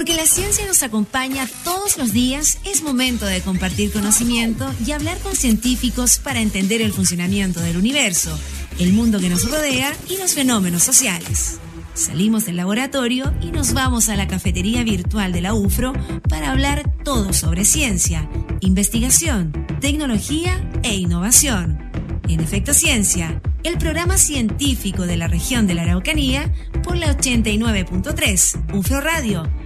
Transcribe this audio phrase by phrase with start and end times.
[0.00, 5.18] Porque la ciencia nos acompaña todos los días, es momento de compartir conocimiento y hablar
[5.18, 8.34] con científicos para entender el funcionamiento del universo,
[8.78, 11.60] el mundo que nos rodea y los fenómenos sociales.
[11.92, 15.92] Salimos del laboratorio y nos vamos a la cafetería virtual de la UFRO
[16.30, 18.26] para hablar todo sobre ciencia,
[18.60, 21.90] investigación, tecnología e innovación.
[22.26, 26.50] En Efecto Ciencia, el programa científico de la región de la Araucanía
[26.82, 29.59] por la 89.3 UFRO Radio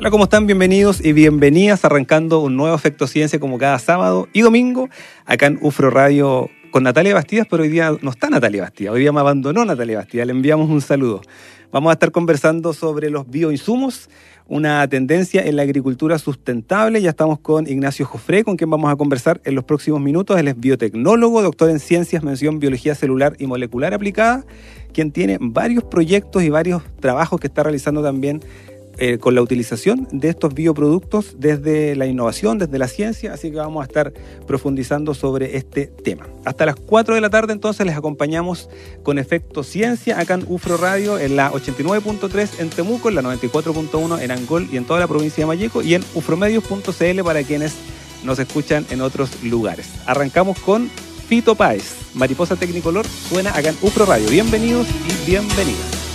[0.00, 0.46] Hola, ¿cómo están?
[0.46, 4.88] Bienvenidos y bienvenidas arrancando un nuevo Efecto Ciencia como cada sábado y domingo
[5.26, 9.00] acá en UFRO Radio con Natalia Bastidas, pero hoy día no está Natalia Bastidas, hoy
[9.00, 11.20] día me abandonó Natalia Bastidas, le enviamos un saludo.
[11.70, 14.08] Vamos a estar conversando sobre los bioinsumos,
[14.48, 17.02] una tendencia en la agricultura sustentable.
[17.02, 20.38] Ya estamos con Ignacio Jofré, con quien vamos a conversar en los próximos minutos.
[20.38, 24.46] Él es biotecnólogo, doctor en ciencias, mención biología celular y molecular aplicada,
[24.94, 28.40] quien tiene varios proyectos y varios trabajos que está realizando también
[29.02, 33.56] eh, con la utilización de estos bioproductos desde la innovación, desde la ciencia, así que
[33.56, 34.12] vamos a estar
[34.46, 36.28] profundizando sobre este tema.
[36.44, 38.68] Hasta las 4 de la tarde entonces les acompañamos
[39.02, 44.20] con Efecto Ciencia acá en UFRO Radio en la 89.3 en Temuco, en la 94.1
[44.20, 47.76] en Angol y en toda la provincia de Mayeco y en ufromedios.cl para quienes
[48.22, 49.88] nos escuchan en otros lugares.
[50.04, 50.90] Arrancamos con
[51.26, 54.28] Fito Páez, Mariposa Tecnicolor, suena acá en UFRO Radio.
[54.28, 56.09] Bienvenidos y bienvenidas.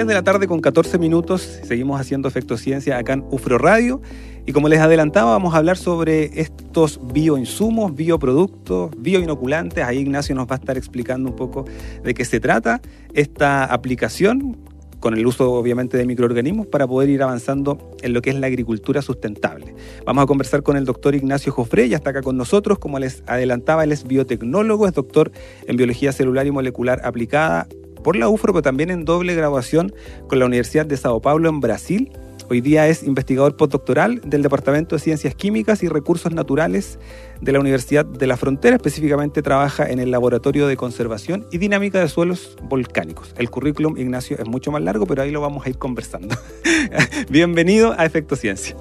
[0.00, 4.00] 3 de la tarde con 14 minutos, seguimos haciendo Efecto Ciencia acá en UFRO Radio.
[4.46, 10.46] Y como les adelantaba vamos a hablar sobre estos bioinsumos, bioproductos, bioinoculantes, ahí Ignacio nos
[10.46, 11.66] va a estar explicando un poco
[12.02, 12.80] de qué se trata
[13.12, 14.56] esta aplicación
[15.00, 18.46] con el uso obviamente de microorganismos para poder ir avanzando en lo que es la
[18.46, 19.74] agricultura sustentable.
[20.06, 23.22] Vamos a conversar con el doctor Ignacio Jofré, ya está acá con nosotros, como les
[23.26, 25.32] adelantaba, él es biotecnólogo, es doctor
[25.66, 27.66] en biología celular y molecular aplicada,
[28.02, 29.92] por la UFRO, pero también en doble graduación
[30.28, 32.12] con la Universidad de Sao Paulo en Brasil.
[32.50, 36.98] Hoy día es investigador postdoctoral del Departamento de Ciencias Químicas y Recursos Naturales
[37.40, 38.74] de la Universidad de la Frontera.
[38.74, 43.32] Específicamente trabaja en el Laboratorio de Conservación y Dinámica de Suelos Volcánicos.
[43.38, 46.34] El currículum, Ignacio, es mucho más largo, pero ahí lo vamos a ir conversando.
[47.30, 48.74] Bienvenido a Efecto Ciencia.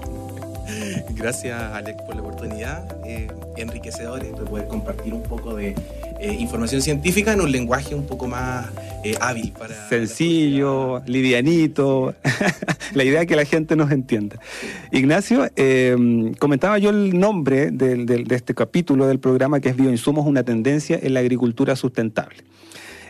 [1.15, 2.97] Gracias, Alex, por la oportunidad.
[3.05, 5.75] Eh, enriquecedor de poder compartir un poco de
[6.19, 8.67] eh, información científica en un lenguaje un poco más
[9.03, 9.89] eh, hábil para...
[9.89, 12.15] Sencillo, livianito,
[12.93, 14.39] la idea es que la gente nos entienda.
[14.91, 20.43] Ignacio, em, comentaba yo el nombre de este capítulo del programa que es Bioinsumos, una
[20.43, 22.43] tendencia en la agricultura sustentable.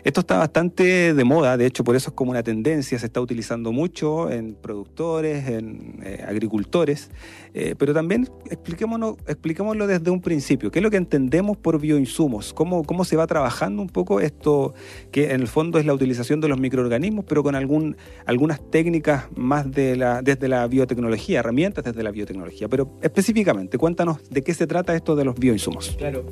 [0.02, 3.20] Esto está bastante de moda, de hecho por eso es como una tendencia, se está
[3.20, 7.10] utilizando mucho en productores, en eh, agricultores,
[7.52, 12.54] eh, pero también expliquémonos, expliquémoslo desde un principio, qué es lo que entendemos por bioinsumos,
[12.54, 14.74] cómo, cómo se va trabajando un poco esto,
[15.10, 19.24] que en el fondo es la utilización de los microorganismos, pero con algún, algunas técnicas
[19.36, 24.54] más de la, desde la biotecnología, herramientas desde la biotecnología, pero específicamente, cuéntanos de qué
[24.54, 25.90] se trata esto de los bioinsumos.
[25.98, 26.24] Claro.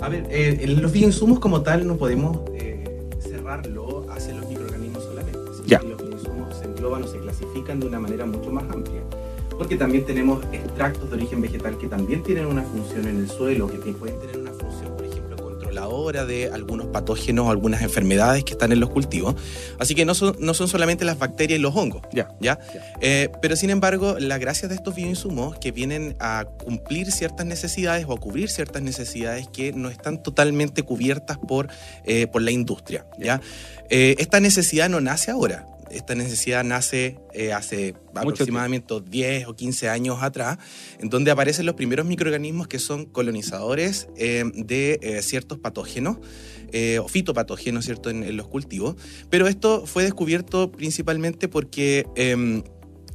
[0.00, 2.40] A ver, eh, los bioinsumos como tal no podemos
[3.54, 5.38] lo hacia los microorganismos solamente.
[5.64, 5.80] Ya.
[5.80, 9.02] Los insumos se engloban o se clasifican de una manera mucho más amplia.
[9.56, 13.68] Porque también tenemos extractos de origen vegetal que también tienen una función en el suelo,
[13.68, 14.52] que pueden tener una
[16.26, 19.34] de algunos patógenos o algunas enfermedades que están en los cultivos.
[19.78, 22.02] Así que no son, no son solamente las bacterias y los hongos.
[22.12, 22.28] Ya.
[22.40, 22.58] ¿ya?
[23.00, 28.06] Eh, pero sin embargo, la gracia de estos bioinsumos que vienen a cumplir ciertas necesidades
[28.08, 31.68] o a cubrir ciertas necesidades que no están totalmente cubiertas por,
[32.04, 33.06] eh, por la industria.
[33.18, 33.40] ¿ya?
[33.88, 39.88] Eh, esta necesidad no nace ahora esta necesidad nace eh, hace aproximadamente 10 o 15
[39.88, 40.58] años atrás,
[40.98, 46.18] en donde aparecen los primeros microorganismos que son colonizadores eh, de eh, ciertos patógenos.
[47.00, 48.96] o fitopatógenos, ¿cierto?, en, los cultivos.
[49.30, 52.62] Pero esto fue descubierto principalmente porque em,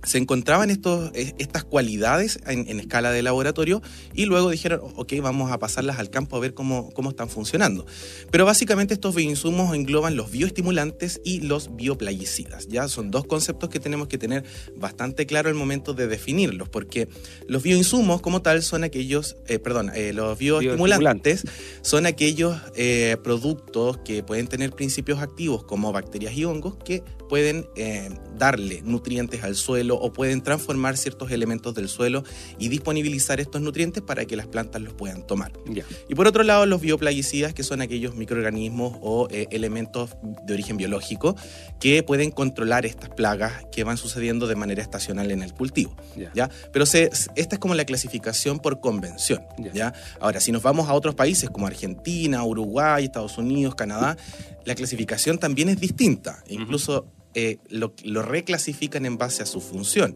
[0.03, 3.81] se encontraban estos, e, estas cualidades en, escala de laboratorio
[4.13, 7.85] y luego dijeron, ok, vamos a pasarlas al campo a ver cómo, cómo están funcionando.
[8.31, 12.67] Pero básicamente estos bioinsumos engloban los bioestimulantes y los bioplaguicidas.
[12.67, 14.43] Ya son dos conceptos que tenemos que tener
[14.75, 17.07] bastante claro al momento de definirlos, porque
[17.47, 21.43] los bioinsumos como tal son aquellos, eh, perdón, eh, los bioestimulantes
[21.81, 27.65] son aquellos eh, productos que pueden tener principios activos como bacterias y hongos que pueden
[28.37, 32.23] darle nutrientes al suelo, suelo o pueden transformar ciertos elementos del suelo
[32.57, 35.51] y disponibilizar estos nutrientes para que las plantas los puedan tomar.
[36.09, 40.15] Y por otro lado, los bioplaguicidas, que son aquellos microorganismos o eh, elementos
[40.45, 41.35] de origen biológico
[41.79, 45.95] que pueden controlar estas plagas que van sucediendo de manera estacional en el cultivo.
[46.33, 46.49] ¿ya?
[46.71, 49.43] Pero se, esta es como la clasificación por convención.
[49.73, 49.93] ¿ya?
[50.19, 54.17] Ahora, si nos vamos a otros países como Argentina, Uruguay, Estados Unidos, Canadá,
[54.65, 56.43] la clasificación también es distinta.
[56.47, 60.15] Incluso eh, lo, reclasifican en base a su función.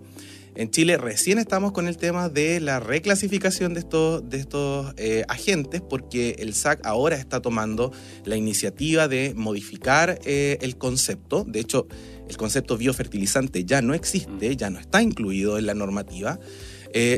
[0.55, 5.25] En Chile recién estamos con el tema de la reclasificación de estos, de estos eh,
[5.27, 7.91] agentes porque el SAC ahora está tomando
[8.23, 11.43] la iniciativa de modificar eh, el concepto.
[11.45, 11.87] De hecho,
[12.29, 16.39] el concepto biofertilizante ya no existe, ya no está incluido en la normativa,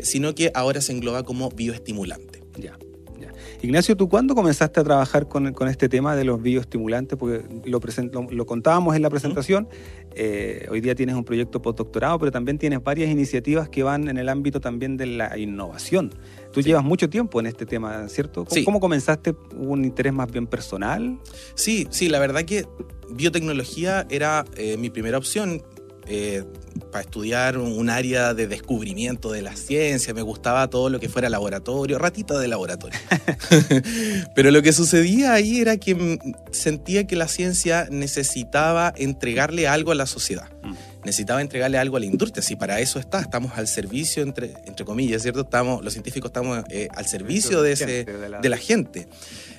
[0.01, 2.41] sino que ahora se engloba como bioestimulante.
[2.57, 2.75] Ya.
[3.61, 7.17] Ignacio, ¿tú cuándo comenzaste a trabajar con, este tema de los bioestimulantes?
[7.17, 7.79] Porque lo,
[8.29, 9.67] lo, contábamos en la presentación.
[10.15, 14.17] Eh, hoy día tienes un proyecto postdoctorado, pero también tienes varias iniciativas que van en
[14.17, 16.13] el ámbito también de la innovación.
[16.53, 18.45] Tú llevas mucho tiempo en este tema, ¿cierto?
[18.45, 19.31] ¿Cómo, ¿Cómo comenzaste?
[19.31, 21.19] ¿Hubo un interés más bien personal?
[21.55, 22.65] Sí, sí, la verdad que
[23.09, 25.63] biotecnología era eh, mi primera opción.
[26.09, 26.43] Eh,
[26.91, 31.29] para estudiar un área de descubrimiento de la ciencia, me gustaba todo lo que fuera
[31.29, 32.97] laboratorio, ratita de laboratorio.
[34.35, 36.19] Pero lo que sucedía ahí era que
[36.51, 40.49] sentía que la ciencia necesitaba entregarle algo a la sociedad.
[40.63, 40.73] Mm.
[41.03, 44.85] Necesitaba entregarle algo a la industria, si para eso está, estamos al servicio, entre, entre
[44.85, 45.41] comillas, ¿cierto?
[45.41, 48.57] Estamos, los científicos estamos eh, al servicio de, ese, de, la...
[48.57, 49.07] gente.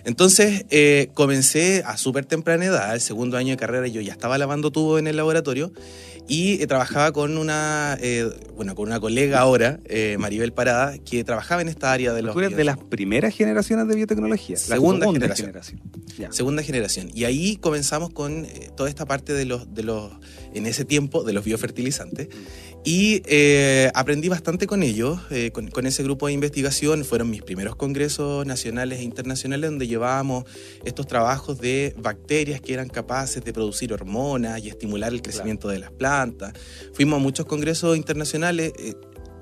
[0.04, 4.36] Entonces eh, comencé a súper temprana edad, el segundo año de carrera, yo ya estaba
[4.36, 5.72] lavando tubo en el laboratorio
[6.28, 11.24] y eh, trabajaba con una, eh, bueno, con una colega ahora, eh, Maribel Parada, que
[11.24, 12.34] trabajaba en esta área de los...
[12.34, 14.58] ¿Tú eres de las primeras generaciones de biotecnología?
[14.58, 15.52] Segunda, generación.
[16.30, 17.10] Segunda generación.
[17.14, 18.46] Y ahí comenzamos con
[18.76, 20.12] toda esta parte de los, de los,
[20.54, 22.28] en ese tiempo, de los biofertilizantes.
[22.84, 23.22] Y
[23.94, 25.20] aprendí bastante con ellos,
[25.52, 27.04] con, con, ese grupo de investigación.
[27.04, 30.44] Fueron mis primeros congresos nacionales e internacionales donde llevábamos
[30.84, 35.80] estos trabajos de bacterias que eran capaces de producir hormonas y estimular el crecimiento de
[35.80, 36.18] las plantas
[36.94, 38.94] Fuimos a muchos congresos internacionales, eh,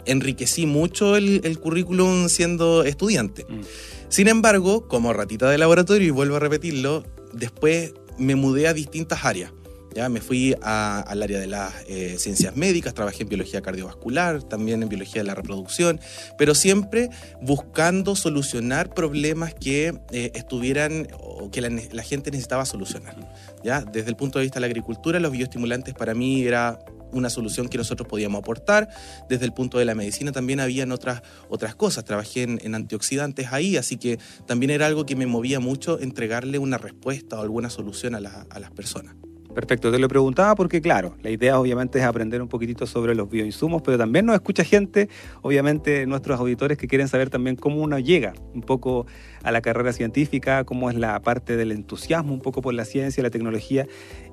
[0.05, 3.44] enriquecí mucho el, currículum siendo estudiante.
[3.49, 3.61] Mm.
[4.08, 9.25] Sin embargo, como ratita de laboratorio, y vuelvo a repetirlo, después me mudé a distintas
[9.25, 9.53] áreas.
[9.96, 14.82] Ya me fui al área de las eh, ciencias médicas, trabajé en biología cardiovascular, también
[14.82, 15.98] en biología de la reproducción,
[16.37, 17.08] pero siempre
[17.40, 23.16] buscando solucionar problemas que eh, estuvieran o que la, gente necesitaba solucionar.
[23.64, 23.81] ¿ya?
[23.81, 26.78] Desde el punto de vista de la agricultura, los bioestimulantes para mí era
[27.12, 28.90] una solución que nosotros podíamos aportar.
[29.31, 32.04] Desde el punto de la medicina también habían otras, otras cosas.
[32.04, 36.76] Trabajé en, antioxidantes ahí, así que también era algo que me movía mucho entregarle una
[36.76, 38.19] respuesta o alguna solución a,
[38.50, 39.16] a las personas.
[39.56, 43.31] Perfecto, te lo preguntaba porque, claro, la idea obviamente es aprender un poquitito sobre los
[43.31, 45.08] bioinsumos, pero también nos escucha gente,
[45.41, 49.06] obviamente nuestros auditores que quieren saber también cómo uno llega un poco
[49.43, 53.23] a la carrera científica, cómo es la parte del entusiasmo un poco por la ciencia,
[53.23, 53.87] la tecnología,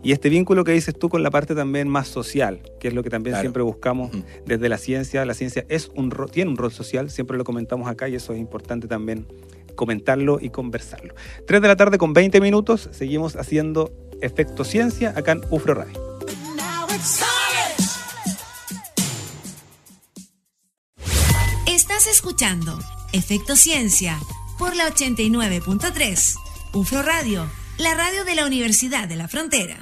[0.04, 3.02] y este vínculo que dices tú con la parte también más social, que es lo
[3.02, 4.12] que también siempre buscamos
[4.46, 5.24] desde la ciencia.
[5.24, 8.40] La ciencia es un tiene un rol social, siempre lo comentamos acá y eso es
[8.40, 9.25] importante también
[9.75, 11.16] comentarlo y conversarlo.
[11.48, 13.92] 3 de la tarde con 20 minutos, seguimos haciendo
[14.24, 16.02] Efecto Ciencia acá en UFRO Radio.
[21.68, 22.80] Estás escuchando
[23.12, 24.18] Efecto Ciencia
[24.58, 26.36] por la 89.3.
[26.74, 29.78] UFRO Radio, la radio de la Universidad de la Frontera.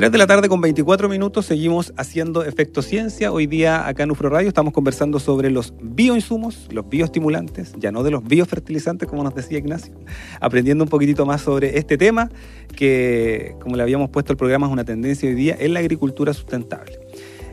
[0.00, 3.32] 3 de la tarde con 24 minutos seguimos haciendo Efecto Ciencia.
[3.32, 8.02] Hoy día acá en UFRO Radio estamos conversando sobre los bioinsumos, los bioestimulantes, ya no
[8.02, 9.92] de los biofertilizantes como nos decía Ignacio,
[10.40, 12.30] aprendiendo un poquitito más sobre este tema
[12.74, 16.32] que como le habíamos puesto al programa es una tendencia hoy día en la agricultura
[16.32, 16.98] sustentable.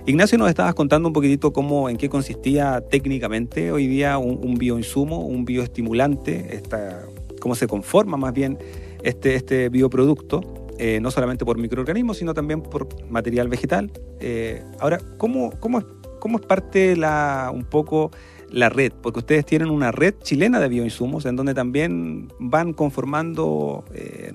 [0.06, 5.20] Ignacio, nos estabas contando un poquitito cómo, en qué consistía técnicamente hoy día un, bioinsumo,
[5.20, 7.02] un bioestimulante, esta,
[7.42, 8.58] cómo se conforma más bien
[9.04, 10.67] este, este bioproducto.
[10.80, 13.92] Eh, no solamente por microorganismos, sino también por material vegetal.
[14.20, 15.84] Eh, ahora, ¿cómo, cómo,
[16.20, 18.12] cómo es parte la, un poco
[18.50, 18.92] la red?
[19.02, 24.34] Porque ustedes tienen una red chilena de bioinsumos en donde también van conformando eh,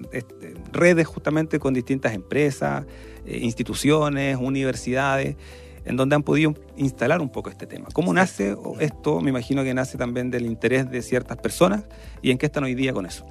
[0.72, 2.86] redes justamente con distintas empresas,
[3.24, 5.36] instituciones, universidades
[5.84, 7.88] en donde han podido instalar un poco este tema.
[7.92, 9.20] ¿Cómo nace esto?
[9.20, 11.84] Me imagino que nace también del interés de ciertas personas
[12.20, 13.26] y en qué están hoy día con eso.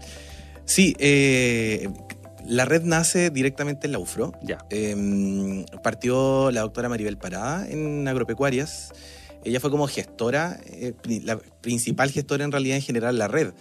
[0.66, 1.90] Sí, eh,
[2.46, 4.34] la red nace directamente en la UFRO.
[4.42, 4.60] Ya.
[4.70, 8.92] Em, partió la doctora Maribel Parada en agropecuarias.
[9.44, 10.94] Ella fue como gestora, eh,
[11.24, 13.54] la principal gestora en realidad en general la red.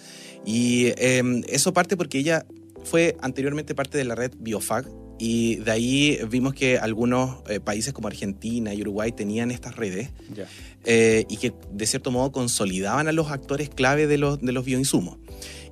[0.44, 2.44] Y em, eso parte porque ella
[2.84, 4.86] fue anteriormente parte de la red Biofag,
[5.20, 10.08] y de ahí vimos que algunos eh, países como Argentina y Uruguay tenían estas redes
[10.86, 14.64] eh, y que de cierto modo consolidaban a los actores clave de los, de los
[14.64, 15.18] bioinsumos.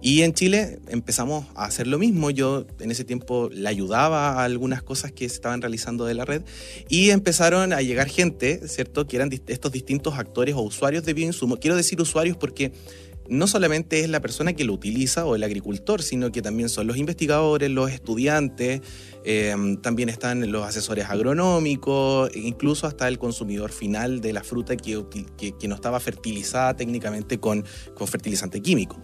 [0.01, 2.31] Y en Chile empezamos a hacer lo mismo.
[2.31, 6.25] Yo en ese tiempo le ayudaba a algunas cosas que se estaban realizando de la
[6.25, 6.43] red
[6.89, 9.07] y empezaron a llegar gente, ¿cierto?
[9.09, 11.59] Que eran estos distintos actores o usuarios de bioinsumos.
[11.59, 12.73] Quiero decir usuarios porque
[13.29, 16.87] no solamente es la persona que lo utiliza o el agricultor, sino que también son
[16.87, 18.81] los investigadores, los estudiantes,
[19.25, 24.77] eh, también están los asesores agronómicos, e incluso hasta el consumidor final de la fruta
[24.77, 25.05] que,
[25.37, 27.65] que- que no estaba fertilizada técnicamente con,
[27.95, 28.99] con fertilizante químico.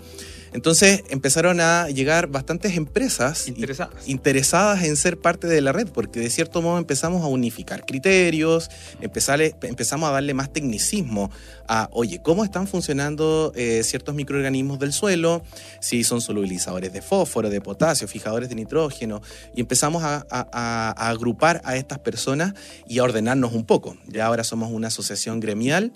[0.54, 4.08] Entonces empezaron a llegar bastantes empresas Interesadas.
[4.08, 8.70] interesadas en ser parte de la red, porque de cierto modo empezamos a unificar criterios,
[9.00, 11.30] empezamos a darle más tecnicismo
[11.68, 15.42] a, oye, cómo están funcionando eh, ciertos microorganismos del suelo,
[15.80, 19.20] si son solubilizadores de fósforo, de potasio, fijadores de nitrógeno,
[19.56, 22.54] y empezamos a, a- a- a agrupar a estas personas
[22.88, 23.96] y a ordenarnos un poco.
[24.06, 25.92] Ya ahora somos una asociación gremial.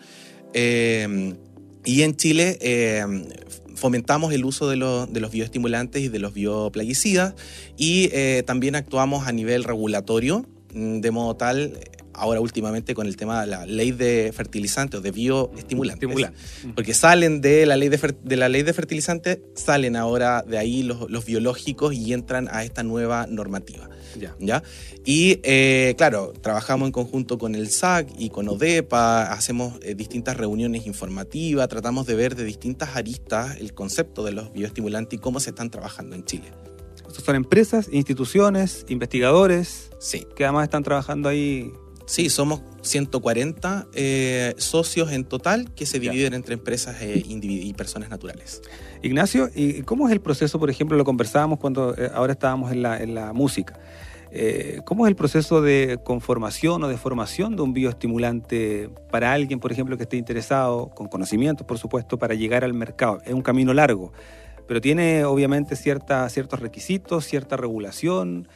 [0.53, 1.35] eh,
[1.85, 3.05] y en Chile eh,
[3.79, 7.35] fomentamos el uso de, los- de los bioestimulantes y de los bioplaguicidas
[7.77, 10.45] y eh, también actuamos a nivel regulatorio,
[10.75, 11.79] mm, de modo tal,
[12.19, 16.09] ahora últimamente con el tema de la ley de fertilizantes o de bioestimulantes.
[16.09, 16.67] Estimulantes.
[16.75, 20.59] Porque salen de la ley de, fer- de la ley de fertilizantes, salen ahora de
[20.59, 23.89] ahí los, los biológicos y entran a esta nueva normativa.
[24.19, 24.35] Ya.
[24.41, 24.63] ¿ya?
[25.05, 30.37] Y eh, claro, trabajamos en conjunto con el SAC y con ODEPA, hacemos eh, distintas
[30.37, 35.41] reuniones informativas, tratamos de ver de distintas aristas el concepto de los bioestimulantes y cómo
[35.41, 36.53] se están trabajando en Chile.
[37.07, 41.73] Estos son empresas, instituciones, investigadores Sí, que además están trabajando ahí.
[42.09, 46.11] Sí, somos 140 eh, socios en total que se Ya.
[46.11, 48.63] dividen entre empresas eh, y personas naturales.
[49.03, 52.83] Ignacio, ¿y cómo es el proceso, por ejemplo, lo conversábamos cuando eh, ahora estábamos en
[52.83, 53.79] la, en la música?
[54.31, 59.59] Eh, ¿Cómo es el proceso de conformación o de formación de un bioestimulante para alguien,
[59.61, 63.21] por ejemplo, que esté interesado, con conocimientos, por supuesto, para llegar al mercado?
[63.25, 64.13] Es un camino largo,
[64.67, 68.49] pero tiene obviamente cierta, ciertos requisitos, cierta regulación.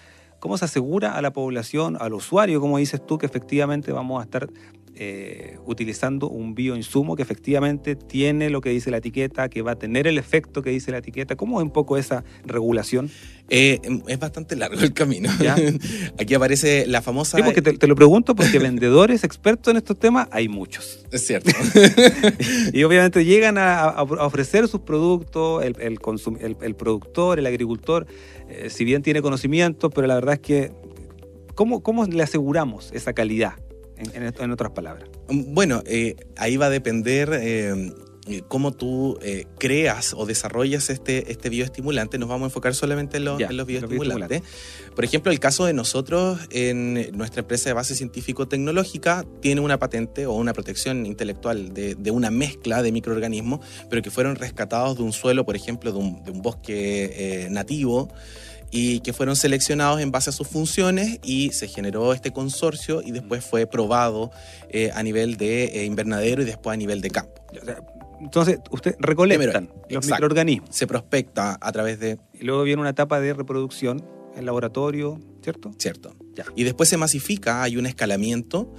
[0.42, 4.24] ¿Cómo se asegura a la población, al usuario, como dices tú, que efectivamente vamos a
[4.24, 4.48] estar
[4.94, 9.76] eh, utilizando un bioinsumo que efectivamente tiene lo que dice la etiqueta, que va a
[9.76, 11.34] tener el efecto que dice la etiqueta?
[11.36, 13.10] ¿Cómo es un poco esa regulación?
[13.48, 15.30] Eh, es bastante largo el camino.
[15.40, 15.56] Ya.
[16.18, 17.36] Aquí aparece la famosa...
[17.38, 21.04] Sí, porque te, te lo pregunto porque vendedores expertos en estos temas hay muchos.
[21.10, 21.50] Es cierto.
[22.72, 28.06] Y obviamente llegan a, ofrecer sus productos, el, el consum- el- el productor, el agricultor,
[28.48, 30.72] eh, si bien tiene conocimiento, pero la verdad es que,
[31.54, 33.54] ¿cómo, cómo le aseguramos esa calidad?
[33.96, 35.08] En, en en otras palabras.
[35.28, 37.92] Bueno, eh, ahí va a depender eh,
[38.48, 42.18] cómo tú eh, creas o desarrollas este, este bioestimulante.
[42.18, 44.42] Nos vamos a enfocar solamente en, los- Ya, en los los bioestimulantes.
[44.94, 50.26] Por ejemplo, el caso de nosotros en nuestra empresa de base científico-tecnológica tiene una patente
[50.26, 55.02] o una protección intelectual de, de una mezcla de microorganismos, pero que fueron rescatados de
[55.02, 58.08] un suelo, por ejemplo, de un, de un bosque eh, nativo
[58.72, 63.12] y que fueron seleccionados en base a sus funciones y se generó este consorcio y
[63.12, 64.32] después fue probado
[64.70, 67.34] eh, a nivel de eh, invernadero y después a nivel de campo.
[68.20, 70.14] Entonces, ustedes recolectan Primero, los exacto.
[70.14, 74.02] microorganismos Se prospecta a través de, y luego viene una etapa de reproducción
[74.34, 75.72] en laboratorio, ¿cierto?
[75.76, 76.16] ¿cierto?
[76.34, 76.46] Ya.
[76.56, 78.72] Y después se masifica, hay un escalamiento,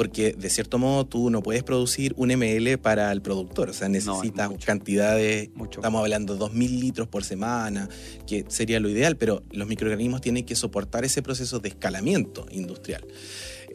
[0.00, 3.90] porque de cierto modo tú no puedes producir un ml para el productor, o sea,
[3.90, 5.80] necesitas cantidades, Mucho.
[5.80, 7.86] estamos hablando de 2.000 litros por semana,
[8.26, 13.06] que sería lo ideal, pero los microorganismos tienen que soportar ese proceso de escalamiento industrial.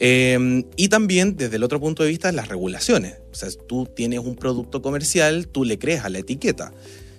[0.00, 3.18] Eh, y también desde el otro punto de vista las regulaciones.
[3.30, 6.72] O sea, tú tienes un producto comercial, tú le crees a la etiqueta.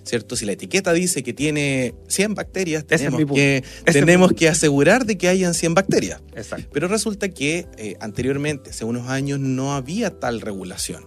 [0.08, 0.36] ¿Cierto?
[0.36, 5.18] Si la etiqueta dice que tiene 100 bacterias, es tenemos, que, tenemos que asegurar de
[5.18, 6.22] que hayan 100 bacterias.
[6.34, 6.66] Exacto.
[6.72, 11.04] Pero resulta que eh, anteriormente, hace unos años, no había tal regulación.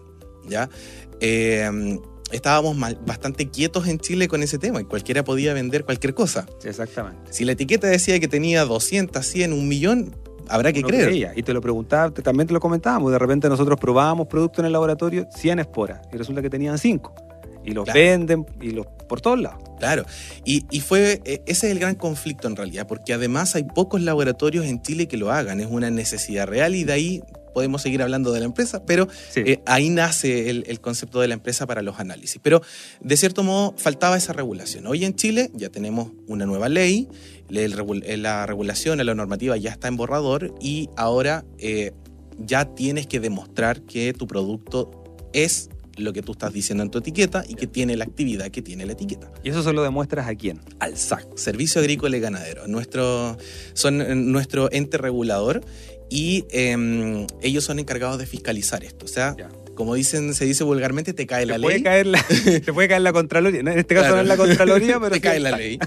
[0.48, 0.70] ¿ya?
[1.20, 1.98] Eh,
[2.32, 6.46] estábamos mal- bastante quietos en Chile con ese tema y cualquiera podía vender cualquier cosa.
[6.64, 7.34] Exactamente.
[7.34, 10.16] Si la etiqueta decía que tenía 200, 100, un millón,
[10.48, 11.06] habrá que Uno creer.
[11.08, 13.12] creía, Y te lo preguntaba, te- también te lo comentábamos.
[13.12, 17.16] De repente nosotros probábamos productos en el laboratorio, 100 esporas, y resulta que tenían 5.
[17.64, 18.00] Y los Claro.
[18.00, 19.62] venden y los por todos lados.
[19.78, 20.06] Claro,
[20.46, 24.02] y, y fue, eh, ese es el gran conflicto en realidad, porque además hay pocos
[24.02, 27.22] laboratorios en Chile que lo hagan, es una necesidad real y de ahí
[27.54, 29.42] podemos seguir hablando de la empresa, pero Sí.
[29.46, 32.40] eh, ahí nace el, el concepto de la empresa para los análisis.
[32.42, 32.62] Pero
[33.02, 34.88] de cierto modo faltaba esa regulación.
[34.88, 37.10] Hoy en Chile ya tenemos una nueva ley,
[37.50, 37.76] el
[38.06, 41.92] eh, la regulación, la normativa ya está en borrador y ahora eh,
[42.40, 44.90] ya tienes que demostrar que tu producto
[45.34, 48.62] es lo que tú estás diciendo en tu etiqueta y que tiene la actividad que
[48.62, 49.32] tiene la etiqueta.
[49.44, 50.60] ¿Y eso se lo demuestras a quién?
[50.80, 52.68] Al SAC, Servicio Agrícola y Ganadero.
[52.68, 53.38] Nuestro,
[53.74, 55.62] son eh, nuestro ente regulador
[56.10, 59.06] y em, ellos son encargados de fiscalizar esto.
[59.06, 59.50] O sea, Ya.
[59.76, 61.68] como dicen, se dice vulgarmente, te cae la te ley.
[61.70, 62.24] Puede caer la,
[62.66, 63.62] te puede caer la Contraloría.
[63.62, 64.16] En este caso Claro.
[64.18, 65.80] no es la Contraloría, pero te sí cae la ley.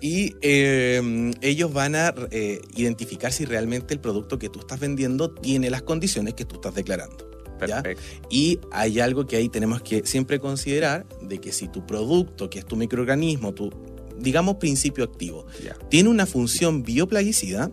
[0.00, 5.30] Y eh, ellos van a eh, identificar si realmente el producto que tú estás vendiendo
[5.32, 7.28] tiene las condiciones que tú estás declarando.
[7.66, 7.82] ¿Ya?
[7.82, 8.02] Perfecto.
[8.30, 12.58] Y hay algo que ahí tenemos que siempre considerar, de que si tu producto, que
[12.60, 13.70] es tu microorganismo, tu,
[14.18, 15.74] digamos, principio activo, Ya.
[15.88, 17.70] tiene una función bioplaguicida,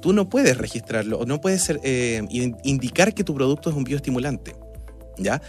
[0.00, 3.76] tú no puedes registrarlo, o no puedes ser, eh, in- indicar que tu producto es
[3.76, 4.54] un bioestimulante.
[5.18, 5.42] ¿Ya?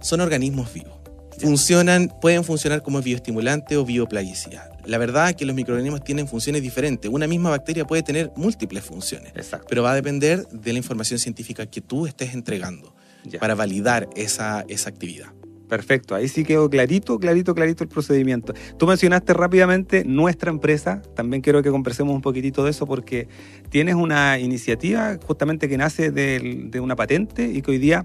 [0.00, 0.92] Son organismos vivos.
[1.38, 4.70] Funcionan, pueden funcionar como bioestimulante o bioplaguicida.
[4.86, 7.10] La verdad es que los microorganismos tienen funciones diferentes.
[7.10, 9.66] Una misma bacteria puede tener múltiples funciones, Exacto.
[9.68, 13.38] pero va a depender de la información científica que tú estés entregando Ya.
[13.38, 15.32] para validar esa, esa actividad.
[15.68, 18.52] Perfecto, ahí sí quedó clarito, clarito, clarito el procedimiento.
[18.78, 23.26] Tú mencionaste rápidamente nuestra empresa, también quiero que conversemos un poquitito de eso porque
[23.70, 28.04] tienes una iniciativa justamente que nace del- de una patente y que hoy día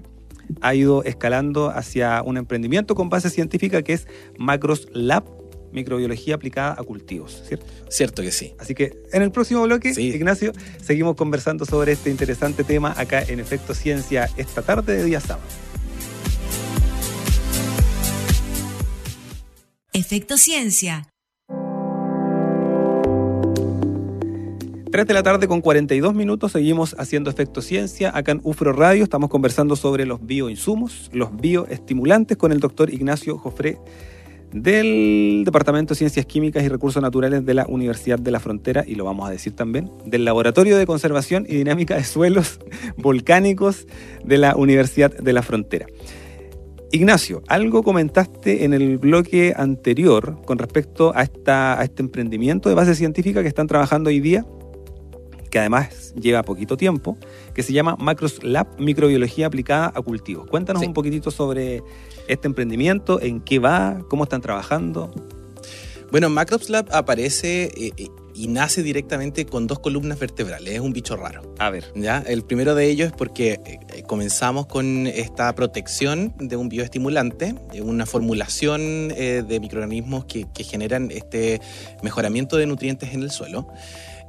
[0.62, 4.06] ha ido escalando hacia un emprendimiento con base científica que es
[4.38, 5.24] Macros Lab,
[5.72, 7.66] microbiología aplicada a cultivos, ¿cierto?
[7.88, 8.54] Cierto que sí.
[8.58, 10.08] Así que en el próximo bloque, Sí.
[10.08, 15.20] Ignacio, seguimos conversando sobre este interesante tema acá en Efecto Ciencia esta tarde de día
[15.20, 15.46] sábado.
[19.92, 21.08] Efecto Ciencia.
[24.90, 29.04] 3 de la tarde con 42 minutos, seguimos haciendo Efecto Ciencia acá en UFRO Radio.
[29.04, 33.78] Estamos conversando sobre los bioinsumos, los bioestimulantes con el doctor Ignacio Jofré
[34.52, 38.94] del Departamento de Ciencias Químicas y Recursos Naturales de la Universidad de la Frontera y
[38.94, 42.60] lo vamos a decir también del Laboratorio de Conservación y Dinámica de Suelos
[42.96, 43.86] Volcánicos
[44.24, 45.86] de la Universidad de la Frontera.
[46.90, 52.74] Ignacio, algo comentaste en el bloque anterior con respecto a, esta, a este emprendimiento de
[52.74, 54.46] base científica que están trabajando hoy día,
[55.50, 57.18] que además lleva poquito tiempo,
[57.52, 60.46] que se llama Macros Lab Microbiología Aplicada a Cultivos.
[60.48, 60.88] Cuéntanos Sí.
[60.88, 61.82] un poquitito sobre
[62.28, 65.10] este emprendimiento, en qué va, cómo están trabajando.
[66.10, 68.08] Bueno, Macrops Lab aparece eh, eh,
[68.38, 70.74] y nace directamente con dos columnas vertebrales.
[70.74, 71.54] Es un bicho raro.
[71.58, 72.22] A ver, ¿ya?
[72.26, 77.82] El primero de ellos es porque eh, comenzamos con esta protección de un bioestimulante, de
[77.82, 81.60] una formulación eh, de microorganismos que, que generan este
[82.02, 83.66] mejoramiento de nutrientes en el suelo.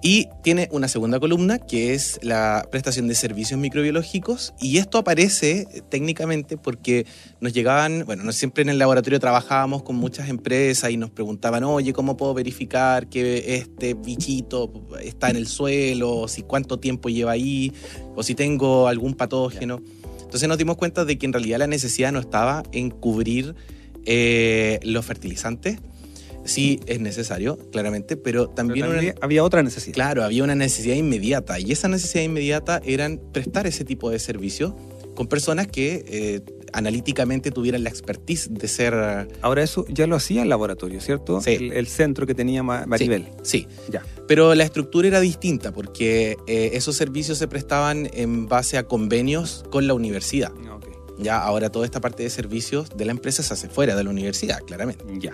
[0.02, 5.68] Y tiene una segunda columna que es la prestación de servicios microbiológicos y esto aparece
[5.74, 7.06] eh, técnicamente porque
[7.42, 11.66] nos llegaban, bueno, no siempre en el laboratorio trabajábamos con muchas empresas y nos preguntaban,
[11.66, 14.72] oye, ¿cómo puedo verificar que este bichito
[15.04, 16.16] está en el suelo?
[16.16, 17.74] O si cuánto tiempo lleva ahí,
[18.16, 19.82] o si tengo algún patógeno.
[20.22, 23.54] Entonces nos dimos cuenta de que en realidad la necesidad no estaba en cubrir
[24.06, 25.80] eh, los fertilizantes.
[26.50, 29.94] Sí es necesario, claramente, pero también, pero una- también había otra necesidad.
[29.94, 34.76] Claro, había una necesidad inmediata y esa necesidad inmediata eran prestar ese tipo de servicio
[35.16, 38.94] con personas que eh, analíticamente tuvieran la expertise de ser...
[39.42, 41.42] Ahora eso ya lo hacía el laboratorio, ¿cierto?
[41.42, 41.52] Sí.
[41.52, 43.28] El, el centro que tenía Ma- Maribel.
[43.44, 44.02] Sí, Ya.
[44.28, 49.66] pero la estructura era distinta porque eh, esos servicios se prestaban en base a convenios
[49.70, 50.52] con la universidad.
[50.74, 50.88] Ok.
[51.22, 54.10] Ya ahora toda esta parte de servicios de la empresa se hace fuera de la
[54.10, 55.04] universidad, claramente.
[55.20, 55.34] Ya.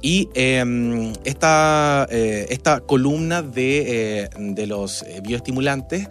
[0.00, 6.08] Y eh, esta, eh, esta columna de, eh, de los eh, bioestimulantes,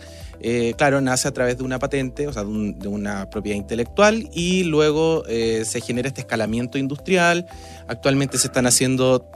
[0.77, 4.29] claro, nace a través de una patente, o sea, de, un- de una propiedad intelectual,
[4.33, 7.47] y luego se genera este escalamiento industrial.
[7.87, 9.31] Actualmente se están haciendo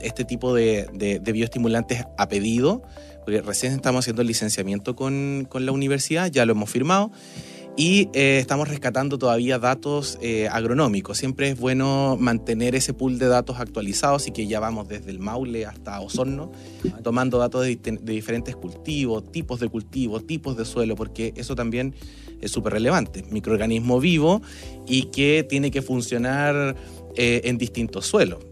[0.00, 2.82] este tipo de, de- de bioestimulantes a pedido,
[3.24, 7.10] porque recién estamos haciendo el licenciamiento con, con la universidad, ya lo hemos firmado.
[7.78, 11.16] Y eh, estamos rescatando todavía datos eh, agronómicos.
[11.16, 15.20] Siempre es bueno mantener ese pool de datos actualizados y que ya vamos desde el
[15.20, 16.50] Maule hasta Osorno,
[17.04, 21.94] tomando datos de, diferentes cultivos, tipos de cultivos, tipos de suelo, porque eso también
[22.40, 23.24] es súper relevante.
[23.30, 24.42] Microorganismo vivo
[24.88, 26.74] y que tiene que funcionar
[27.14, 28.47] eh, en distintos suelos.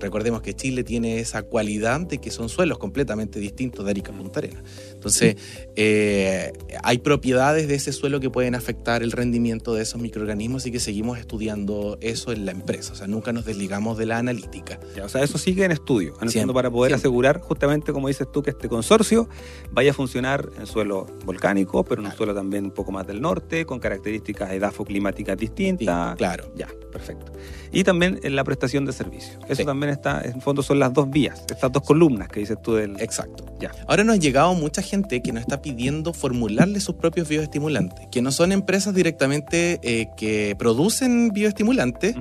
[0.00, 4.16] Recordemos que Chile tiene esa cualidad de que son suelos completamente distintos de Arica a
[4.16, 4.62] Punta Arenas.
[4.92, 5.36] Entonces,
[5.76, 10.72] eh, hay propiedades de ese suelo que pueden afectar el rendimiento de esos microorganismos y
[10.72, 12.92] que seguimos estudiando eso en la empresa.
[12.92, 14.80] O sea, nunca nos desligamos de la analítica.
[14.96, 17.00] Ya, o sea, eso sigue en estudio, en Siempre, para poder siempre.
[17.08, 19.28] asegurar, justamente como dices tú, que este consorcio
[19.70, 23.20] vaya a funcionar en suelo volcánico, pero en un suelo también un poco más del
[23.20, 26.12] norte, con características edafoclimáticas distintas.
[26.12, 26.52] Sí, claro.
[26.56, 27.32] Ya, perfecto.
[27.72, 29.38] Y también en la prestación de servicios.
[29.46, 29.64] Eso Sí.
[29.64, 32.74] también en esta, en fondo son las dos vías, estas dos columnas que dices tú
[32.74, 33.00] del...
[33.00, 33.44] Exacto.
[33.58, 33.72] Ya.
[33.86, 38.22] Ahora nos ha llegado mucha gente que nos está pidiendo formularle sus propios bioestimulantes, que
[38.22, 42.14] no son empresas directamente eh, que producen bioestimulantes,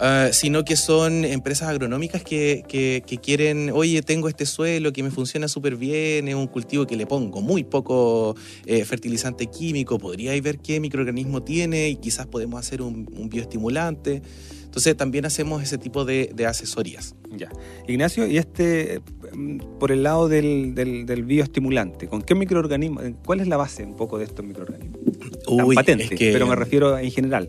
[0.00, 5.10] Ah, sino que son empresas agronómicas que, que, quieren, oye, tengo este suelo que me
[5.10, 8.34] funciona súper bien, es un cultivo que le pongo muy poco
[8.66, 14.22] eh, fertilizante químico, podría ver qué microorganismo tiene y quizás podemos hacer un, bioestimulante.
[14.64, 17.14] Entonces también hacemos ese tipo de, de, asesorías.
[17.30, 17.48] Ya.
[17.86, 19.00] Ignacio, y este,
[19.32, 23.94] mm, por el lado del, del, bioestimulante, ¿con qué microorganismo, cuál es la base un
[23.94, 24.98] poco de estos microorganismos?
[25.46, 27.46] Uy, patente, pero me refiero en general.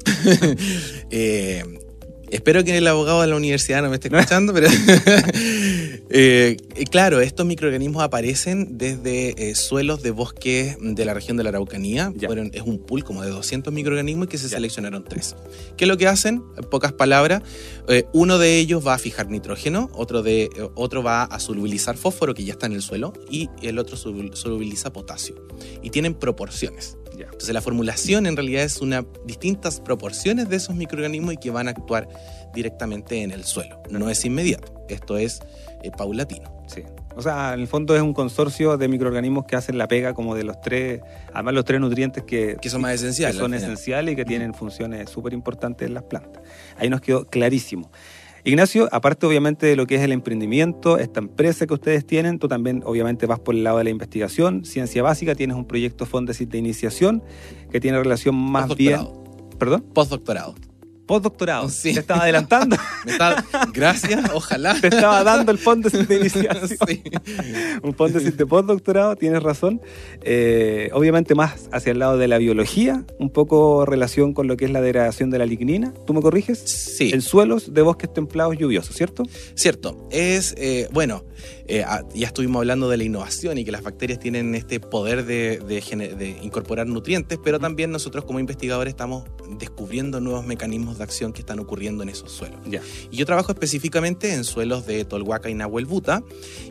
[1.10, 1.64] eh,
[2.30, 4.68] Espero que el abogado de la universidad no me esté escuchando, pero
[6.10, 6.58] eh,
[6.90, 12.12] claro, estos microorganismos aparecen desde eh, suelos de bosques de la región de la Araucanía.
[12.52, 15.36] es un pool como de 200 microorganismos y que se seleccionaron tres.
[15.78, 16.44] ¿Qué es lo que hacen?
[16.58, 17.44] En pocas palabras,
[17.88, 22.34] eh, uno de ellos va a fijar nitrógeno, otro, de, otro va a solubilizar fósforo
[22.34, 25.36] que ya está en el suelo y el otro solubiliza potasio.
[25.84, 26.98] Y tienen proporciones.
[27.24, 31.68] Entonces la formulación en realidad es una distintas proporciones de esos microorganismos y que van
[31.68, 32.08] a actuar
[32.54, 33.82] directamente en el suelo.
[33.90, 35.42] No es inmediato, esto es
[35.82, 36.64] eh, paulatino.
[36.68, 36.84] Sí.
[37.16, 40.36] O sea, en el fondo es un consorcio de microorganismos que hacen la pega como
[40.36, 41.02] de los tres,
[41.34, 43.38] además los tres nutrientes que, que son más esenciales.
[43.38, 46.44] Que son esenciales y que tienen funciones súper importantes en las plantas.
[46.78, 47.90] Ahí nos quedó clarísimo.
[48.48, 52.48] Ignacio, aparte obviamente de lo que es el emprendimiento, esta empresa que ustedes tienen, tú
[52.48, 56.52] también obviamente vas por el lado de la investigación, ciencia básica, tienes un proyecto Fondesit
[56.52, 57.24] de iniciación
[57.72, 59.00] que tiene relación más bien...
[59.58, 59.86] ¿Perdón?
[59.94, 60.54] Postdoctorado
[61.06, 61.70] postdoctorado.
[61.70, 61.94] Sí.
[61.94, 62.78] Te estaba adelantando.
[63.74, 64.80] gracias, ojalá.
[64.80, 66.46] Te estaba dando el fondo de iniciación.
[66.86, 67.04] Sí.
[67.82, 69.82] Un fondo de postdoctorado, tienes razón.
[70.22, 74.66] Eh, obviamente más hacia el lado de la biología, un poco relación con lo que
[74.66, 75.94] es la degradación de la lignina.
[76.06, 76.60] ¿Tú me corriges?
[76.60, 77.12] Sí.
[77.14, 79.24] En suelos de bosques templados lluviosos, ¿cierto?
[79.56, 80.08] Cierto.
[80.12, 81.24] Es, eh, bueno,
[81.68, 85.26] eh, ah, ya estuvimos hablando de la innovación y que las bacterias tienen este poder
[85.26, 89.26] de, de, incorporar nutrientes, pero también nosotros como investigadores estamos
[89.58, 92.60] descubriendo nuevos mecanismos de acción que están ocurriendo en esos suelos.
[93.12, 96.24] Y yo trabajo específicamente en suelos de Tolhuaca y Nahuel Buta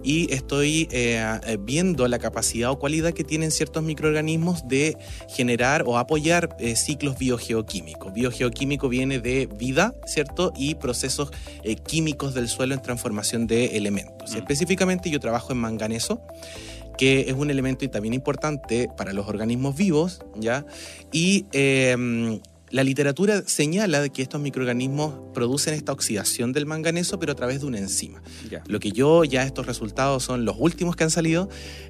[0.02, 4.96] y estoy eh, eh, viendo la capacidad o cualidad que tienen ciertos microorganismos de
[5.28, 8.12] generar o apoyar ciclos biogeoquímicos.
[8.12, 10.52] Biogeoquímico viene de vida, ¿cierto?
[10.56, 11.30] Y procesos
[11.86, 14.32] químicos del suelo en transformación de elementos.
[14.32, 14.36] Mm.
[14.36, 16.20] Específicamente yo trabajo en manganeso,
[16.96, 20.64] que es un elemento también importante para los organismos vivos, ¿ya?
[21.12, 27.34] Y em, la literatura señala que estos microorganismos producen esta oxidación del manganeso, pero a
[27.34, 28.22] través de una enzima.
[28.66, 31.48] Lo que yo, ya estos resultados son los últimos que han salido,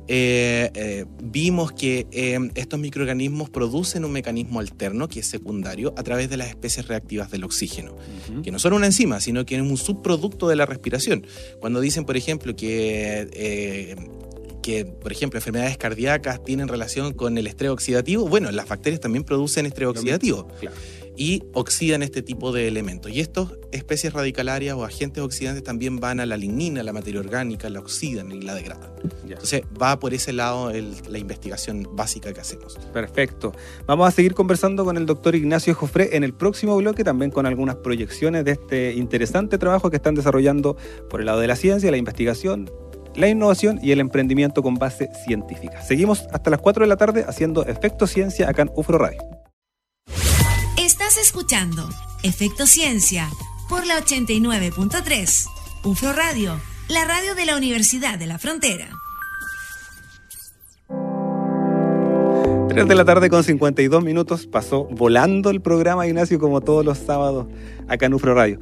[0.08, 6.02] eh, eh, vimos que em, estos microorganismos producen un mecanismo alterno, que es secundario, a
[6.02, 7.96] través de las especies reactivas del oxígeno,
[8.42, 11.26] que no son una enzima, sino que es un subproducto de la respiración.
[11.60, 13.96] Cuando dicen, por ejemplo, que eh,
[14.64, 19.22] que, por ejemplo, enfermedades cardíacas tienen relación con el estrés oxidativo, bueno, las bacterias también
[19.22, 20.48] producen estrés oxidativo.
[21.16, 23.12] Y oxidan este tipo de elementos.
[23.12, 27.68] Y estas especies radicalarias o agentes oxidantes también van a la lignina, la materia orgánica,
[27.68, 28.90] la oxidan y la degradan.
[29.22, 32.79] Entonces va por ese lado la investigación básica que hacemos.
[32.92, 33.53] Perfecto.
[33.87, 37.46] Vamos a seguir conversando con el doctor Ignacio Jofré en el próximo bloque, también con
[37.46, 40.77] algunas proyecciones de este interesante trabajo que están desarrollando
[41.11, 42.70] por el lado de la ciencia, la investigación,
[43.16, 45.83] la innovación y el emprendimiento con base científica.
[45.83, 49.20] Seguimos hasta las 4 de la tarde haciendo Efecto Ciencia acá en UFRO Radio.
[50.79, 51.88] Estás escuchando
[52.22, 53.29] Efecto Ciencia
[53.68, 55.46] por la 89.3.
[55.85, 58.88] UFRO Radio, la radio de la Universidad de la Frontera.
[62.68, 66.98] 3 de la tarde con 52 minutos pasó volando el programa Ignacio como todos los
[66.98, 67.46] sábados
[67.87, 68.59] acá en UFRO Radio.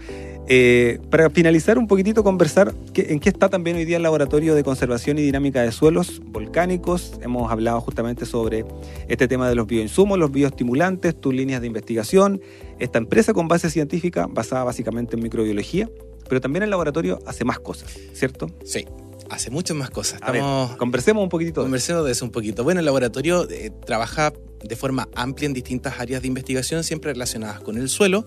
[0.48, 4.64] Eh, para finalizar un poquitito, conversar en qué está también hoy día el Laboratorio de
[4.64, 7.12] Conservación y Dinámica de Suelos Volcánicos.
[7.22, 8.64] Hemos hablado justamente sobre
[9.08, 12.40] este tema de los bioinsumos, los bioestimulantes, tus líneas de investigación.
[12.80, 15.88] Esta empresa con base científica basada básicamente en microbiología,
[16.28, 18.48] pero también el laboratorio hace más cosas, ¿cierto?
[18.64, 18.86] Sí.
[19.30, 20.20] Hace muchas más cosas.
[20.76, 21.62] conversemos un poquitito.
[21.62, 22.64] Conversemos de eso un poquito.
[22.64, 27.60] Bueno, el laboratorio eh, trabaja de forma amplia en distintas áreas de investigación, siempre relacionadas
[27.60, 28.24] con el suelo.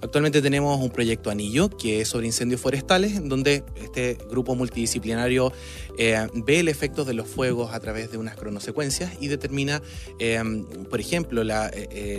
[0.00, 5.52] Actualmente tenemos un proyecto Anillo, que es sobre incendios forestales, en donde este grupo multidisciplinario
[5.98, 9.82] eh, ve el efecto de los fuegos a través de unas cronosecuencias y determina,
[10.18, 10.42] eh,
[10.90, 11.70] por ejemplo, la,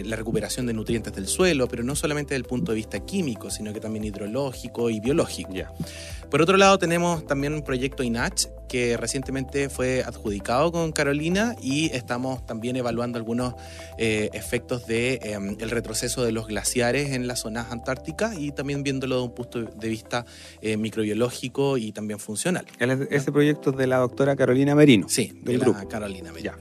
[0.03, 3.51] la, recuperación de nutrientes del suelo, pero no solamente desde el punto de vista químico,
[3.51, 5.47] sino que también hidrológico y biológico.
[6.29, 11.89] Por otro lado, tenemos también un proyecto INACH que recientemente fue adjudicado con Carolina y
[11.95, 13.53] estamos también evaluando algunos
[13.97, 18.83] eh, efectos de em, el retroceso de los glaciares en las zonas antárticas y también
[18.83, 20.25] viéndolo de un punto de vista
[20.61, 22.65] eh, microbiológico y también funcional.
[23.09, 25.07] Ese proyecto es de la doctora Carolina Merino.
[25.09, 25.77] Sí, del de grupo.
[25.79, 26.53] la Carolina Merino.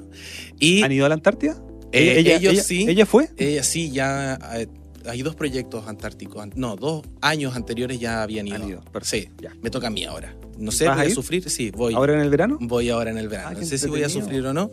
[0.59, 1.57] Y, ¿Han ido a la Antártida?
[1.93, 2.87] Eh, ella, ellos ella- sí.
[2.89, 3.29] ¿Ella fue?
[3.37, 4.67] Ella sí, ya eh,
[5.07, 6.43] hay dos proyectos antárticos.
[6.43, 8.69] an- No, dos años anteriores ya habían ido.
[8.69, 9.55] Ido, Sí, Ya.
[9.63, 10.37] me toca a mí ahora.
[10.59, 11.15] No sé, ¿Vas voy a ir?
[11.15, 11.49] sufrir.
[11.51, 11.95] Sí, voy.
[11.95, 12.57] ¿Ahora en el verano?
[12.61, 13.51] Voy ahora en el verano.
[13.53, 14.71] Ah, no sé si voy a sufrir o no,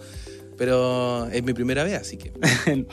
[0.64, 2.32] pero es mi primera vez, así que.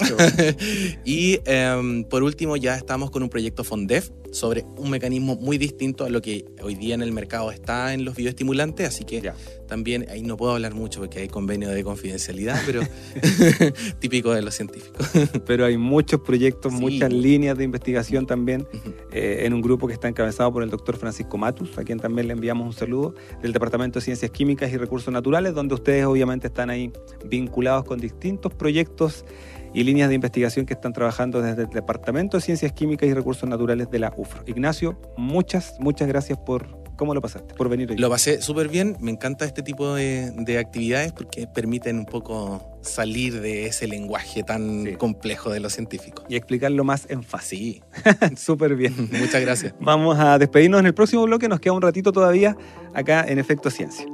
[1.05, 6.05] Y em, por último, ya estamos con un proyecto FONDEF sobre un mecanismo muy distinto
[6.05, 9.35] a lo que hoy día en el mercado está en los bioestimulantes, así que Ya.
[9.67, 12.83] también ahí no puedo hablar mucho porque hay convenio de confidencialidad, pero
[14.01, 15.07] típico de los científicos.
[15.47, 16.81] pero hay muchos proyectos, Sí.
[16.81, 18.67] muchas líneas de investigación también
[19.13, 22.27] eh, en un grupo que está encabezado por el doctor Francisco Matus, a quien también
[22.29, 26.47] le enviamos un saludo, del Departamento de Ciencias Químicas y Recursos Naturales, donde ustedes obviamente
[26.49, 26.93] están ahí
[27.25, 29.25] vinculados con distintos proyectos
[29.75, 33.49] y líneas de investigación que están trabajando desde el Departamento de Ciencias Químicas y Recursos
[33.49, 34.43] Naturales de la UFRO.
[34.47, 37.97] Ignacio, muchas, muchas gracias por cómo lo pasaste, por venir hoy.
[37.97, 42.79] Lo pasé súper bien, me encanta este tipo de, de actividades porque permiten un poco
[42.83, 44.93] salir de ese lenguaje tan Sí.
[44.97, 46.27] complejo de los científicos.
[46.29, 47.83] y explicarlo más en fácil.
[48.37, 48.95] Súper bien.
[49.19, 49.75] muchas gracias.
[49.81, 52.55] Vamos a despedirnos en el próximo bloque, nos queda un ratito todavía
[52.93, 54.07] acá en Efecto Ciencia.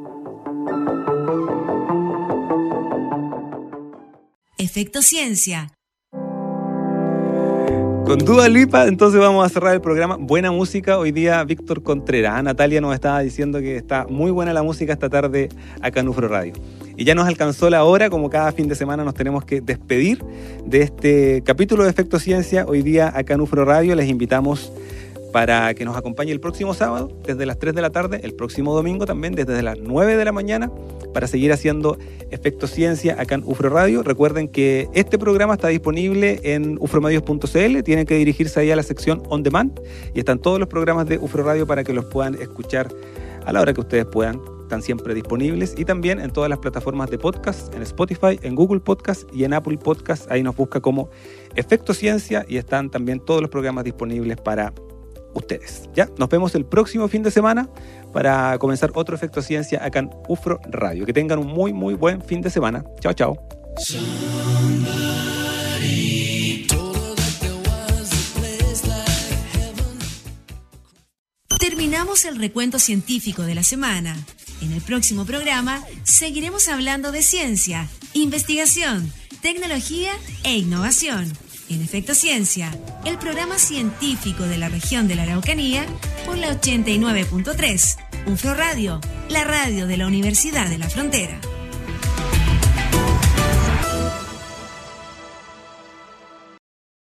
[4.67, 5.73] Efecto Ciencia.
[8.05, 10.17] Con Dua Lipa, entonces vamos a cerrar el programa.
[10.17, 10.99] Buena música.
[10.99, 12.33] Hoy día Víctor Contreras.
[12.35, 15.51] Ah, Natalia nos estaba diciendo que está muy buena la música esta tarde
[15.81, 16.53] acá en Radio.
[16.97, 20.25] Y ya nos alcanzó la hora, como cada fin de semana nos tenemos que despedir
[20.65, 22.67] de este capítulo de Efecto Ciencia.
[22.67, 24.73] Hoy día acá en Radio les invitamos
[25.33, 28.75] para que nos acompañe el próximo sábado desde las 3 de la tarde, el próximo
[28.75, 30.71] domingo también desde las 9 de la mañana
[31.13, 31.99] para seguir haciendo
[32.31, 34.03] Efecto Ciencia acá en Ufro Radio.
[34.03, 39.23] Recuerden que este programa está disponible en ufromedios.cl, tienen que dirigirse ahí a la sección
[39.29, 39.81] On Demand
[40.15, 42.89] y están todos los programas de Ufro Radio para que los puedan escuchar
[43.45, 44.41] a la hora que ustedes puedan.
[44.63, 48.81] Están siempre disponibles y también en todas las plataformas de podcast, en Spotify, en Google
[48.81, 50.29] Podcast y en Apple Podcast.
[50.29, 51.09] Ahí nos busca como
[51.55, 54.73] Efecto Ciencia y están también todos los programas disponibles para
[55.39, 55.89] ustedes.
[55.95, 57.69] Ya, nos vemos el próximo fin de semana
[58.13, 61.07] para comenzar otro Efecto Ciencia acá en UFRO Radio.
[61.07, 62.85] Que tengan un muy, muy buen fin de semana.
[63.01, 63.37] Chao, chao.
[71.59, 74.17] Terminamos el recuento científico de la semana.
[74.63, 80.13] En el próximo programa seguiremos hablando de ciencia, investigación, tecnología
[80.45, 81.33] e innovación.
[81.69, 82.71] En Efecto Ciencia,
[83.05, 85.85] el programa científico de la región de la Araucanía
[86.25, 87.97] por la 89.3.
[88.27, 91.41] UFRO Radio, la radio de la Universidad de la Frontera.